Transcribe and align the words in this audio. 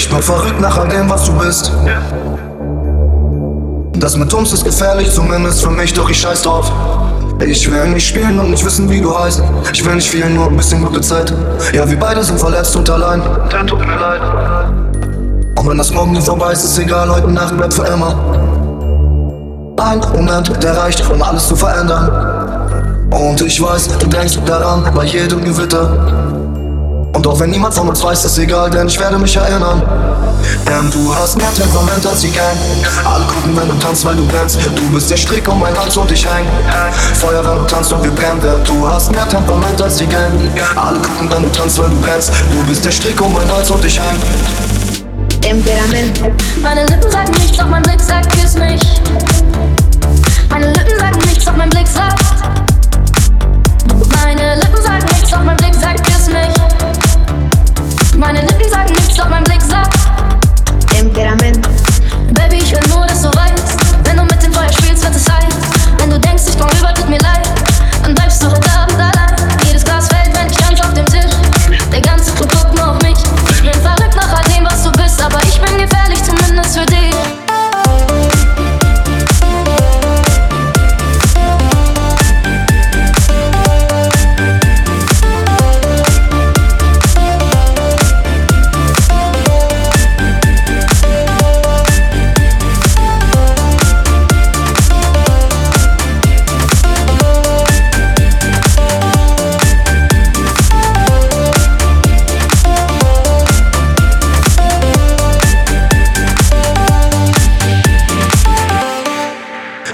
Ich 0.00 0.08
bin 0.08 0.22
verrückt 0.22 0.58
nach 0.58 0.78
all 0.78 0.88
dem, 0.88 1.10
was 1.10 1.26
du 1.26 1.32
bist. 1.34 1.70
Das 3.92 4.16
mit 4.16 4.32
uns 4.32 4.50
ist 4.50 4.64
gefährlich, 4.64 5.12
zumindest 5.12 5.62
für 5.62 5.70
mich, 5.70 5.92
doch 5.92 6.08
ich 6.08 6.18
scheiß 6.18 6.40
drauf. 6.40 6.72
Ich 7.46 7.70
will 7.70 7.86
nicht 7.88 8.08
spielen 8.08 8.40
und 8.40 8.50
nicht 8.50 8.64
wissen, 8.64 8.88
wie 8.88 9.02
du 9.02 9.16
heißt. 9.16 9.42
Ich 9.74 9.84
will 9.84 9.96
nicht 9.96 10.08
viel, 10.08 10.28
nur 10.30 10.46
ein 10.46 10.56
bisschen 10.56 10.82
gute 10.82 11.02
Zeit. 11.02 11.34
Ja, 11.74 11.88
wir 11.88 11.98
beide 11.98 12.24
sind 12.24 12.40
verletzt 12.40 12.74
und 12.76 12.88
allein. 12.88 13.22
Dann 13.50 13.66
tut 13.66 13.80
mir 13.80 13.94
leid. 13.94 14.22
Und 15.58 15.68
wenn 15.68 15.76
das 15.76 15.92
morgen 15.92 16.18
vorbei 16.22 16.52
ist, 16.52 16.64
ist 16.64 16.78
egal, 16.78 17.14
heute 17.14 17.30
Nacht 17.30 17.54
bleibt 17.58 17.74
für 17.74 17.84
immer. 17.84 18.16
Ein 19.76 20.00
Moment, 20.14 20.62
der 20.62 20.78
reicht, 20.78 21.06
um 21.10 21.22
alles 21.22 21.46
zu 21.46 21.54
verändern. 21.54 22.10
Und 23.10 23.42
ich 23.42 23.62
weiß, 23.62 23.98
du 23.98 24.06
denkst 24.06 24.38
daran 24.46 24.82
bei 24.94 25.04
jedem 25.04 25.44
Gewitter. 25.44 26.39
Und 27.12 27.26
auch 27.26 27.38
wenn 27.40 27.50
niemand 27.50 27.74
von 27.74 27.88
uns 27.88 28.02
weiß, 28.02 28.24
ist 28.24 28.38
egal, 28.38 28.70
denn 28.70 28.86
ich 28.86 28.98
werde 28.98 29.18
mich 29.18 29.36
erinnern. 29.36 29.82
Denn 30.66 30.90
du 30.90 31.14
hast 31.14 31.36
mehr 31.36 31.52
Temperament 31.54 32.06
als 32.06 32.20
die 32.20 32.30
Gang. 32.30 32.56
Alle 33.04 33.24
gucken, 33.24 33.56
wenn 33.56 33.68
du 33.68 33.74
tanzt, 33.74 34.04
weil 34.04 34.16
du 34.16 34.26
brennst. 34.26 34.58
Du 34.76 34.90
bist 34.92 35.10
der 35.10 35.16
Strick 35.16 35.46
um 35.48 35.60
mein 35.60 35.76
Hals 35.78 35.96
und 35.96 36.10
ich 36.10 36.24
häng. 36.24 36.46
Feuer, 37.14 37.44
wenn 37.44 37.58
du 37.58 37.64
tanzt 37.66 37.92
und 37.92 38.02
wir 38.02 38.10
brennen. 38.10 38.40
Denn 38.40 38.64
du 38.64 38.88
hast 38.88 39.10
mehr 39.10 39.28
Temperament 39.28 39.80
als 39.82 39.96
die 39.96 40.06
Gang. 40.06 40.32
Alle 40.76 40.98
gucken, 40.98 41.28
wenn 41.30 41.42
du 41.42 41.48
tanzt, 41.50 41.78
weil 41.78 41.90
du 41.90 42.00
brennst. 42.00 42.30
Du 42.30 42.64
bist 42.68 42.84
der 42.84 42.92
Strick 42.92 43.20
um 43.20 43.32
mein 43.32 43.50
Hals 43.52 43.70
und 43.70 43.84
ich 43.84 43.98
häng. 43.98 44.16
Temperament. 45.40 46.20
Meine 46.62 46.86
Lippen 46.86 47.10
sagen 47.10 47.32
nichts, 47.32 47.58
doch 47.58 47.66
mein 47.66 47.82
Blick 47.82 48.00
sagt 48.00 48.30
küss 48.40 48.54
mich. 48.54 48.80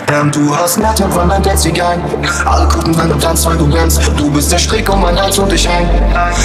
Denn 0.09 0.31
du 0.31 0.57
hast 0.57 0.79
mehr 0.79 0.95
Temperament 0.95 1.49
als 1.49 1.63
die 1.63 1.73
Gang. 1.73 1.99
Alle 2.45 2.69
gucken, 2.69 2.97
wenn 2.97 3.09
du 3.09 3.17
tanzt, 3.17 3.45
weil 3.45 3.57
du 3.57 3.67
brennst. 3.67 4.01
Du 4.17 4.31
bist 4.31 4.53
der 4.53 4.59
Strick 4.59 4.89
um 4.89 5.01
mein 5.03 5.21
Hals 5.21 5.37
und 5.39 5.53
ich 5.53 5.69
häng. 5.69 5.89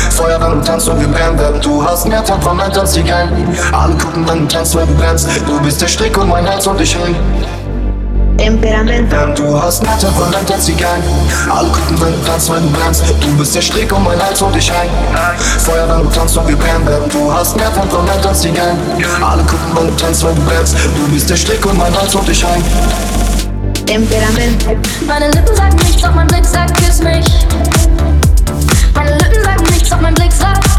Feuer, 0.09 0.42
wenn 0.42 0.59
du 0.59 0.66
tanzt 0.66 0.90
und 0.90 1.00
wir 1.00 1.08
brennen. 1.08 1.38
Denn 1.38 1.62
du 1.62 1.84
hast 1.84 2.08
mehr 2.08 2.23
Temperament 2.23 2.76
als 2.76 2.94
die 2.94 3.04
Gang. 3.04 3.30
Alle 3.72 3.94
gucken, 3.94 4.28
wenn 4.28 4.39
du 4.39 4.48
tanzt, 4.48 4.76
weil 4.76 4.88
du 4.88 4.95
brennst. 4.95 5.28
Du 5.45 5.59
bist 5.62 5.80
der 5.80 5.88
Strick 5.88 6.17
um 6.17 6.30
mein 6.30 6.50
Hals 6.50 6.66
und 6.66 6.82
ich 6.82 6.95
häng. 6.95 7.16
Temperament. 8.38 9.11
Denn 9.11 9.36
du 9.36 9.61
hast 9.61 9.83
Temperament 9.99 10.52
als 10.52 10.66
die 10.66 10.76
Gang. 10.76 11.04
Alle 11.55 11.70
gucken, 11.70 12.02
wenn 12.02 12.14
du 12.14 12.26
tanzt, 12.26 12.49
weil 12.49 12.61
du 12.61 12.70
brennst. 12.72 13.04
Du 13.22 13.38
bist 13.38 13.54
der 13.54 13.61
Strick 13.61 13.95
um 13.95 14.04
mein 14.04 14.20
Hals 14.20 14.42
und 14.42 14.55
ich 14.55 14.72
häng. 14.72 14.89
Feuer, 15.60 15.88
wenn 15.88 16.04
du 16.04 16.10
tanzt 16.10 16.36
und 16.36 16.48
wir 16.48 16.58
brennen. 16.58 16.83
Denn 16.88 17.10
du 17.10 17.32
hast 17.32 17.55
Temperament 17.55 18.26
als 18.26 18.42
die 18.42 18.52
Gang. 18.52 18.80
Alle 19.22 19.43
gucken, 19.43 19.76
wenn 19.76 19.88
du 19.88 19.95
tanzt, 19.98 20.23
weil 20.23 20.33
du 20.33 20.42
brennst. 20.45 20.76
Du 20.95 21.14
bist 21.14 21.30
der 21.30 21.36
Strick 21.36 21.64
um 21.64 21.78
mein 21.78 21.95
Hals 21.95 22.16
und 22.16 22.28
ich 22.28 22.43
häng. 22.43 22.64
Temperament. 23.86 24.65
Meine 25.05 25.30
Lippen 25.31 25.55
sagen 25.55 25.75
nichts, 25.77 26.02
doch 26.02 26.14
mein 26.14 26.27
Blick 26.27 26.45
sagt, 26.45 26.75
küss 26.77 27.02
mich. 27.02 27.25
Meine 28.93 29.17
Lippen 29.17 29.43
sagen 29.43 29.64
nichts, 29.71 29.89
doch 29.89 30.02
mein 30.02 30.14
Blick 30.14 30.31
sagt. 30.31 30.69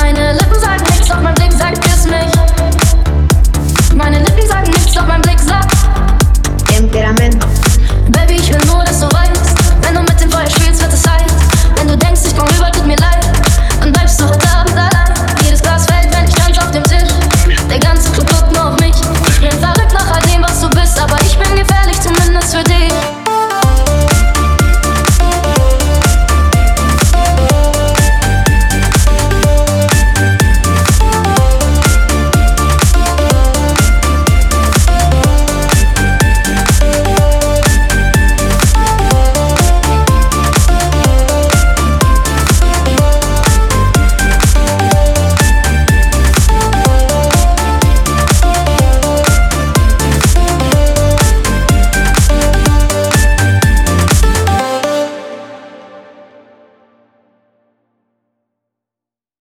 Meine 0.00 0.32
Lippen 0.32 0.60
sagen 0.60 0.82
nichts, 0.90 1.08
doch 1.08 1.20
mein 1.20 1.34
Blick 1.34 1.52
sagt, 1.52 1.80
küss 1.82 2.04
mich. 2.04 2.32
Meine 3.94 4.18
Lippen 4.18 4.48
sagen 4.48 4.70
nichts, 4.70 4.92
doch 4.94 5.06
mein 5.06 5.22
Blick 5.22 5.40
sagt. 5.40 5.74
Temperament. 6.66 7.53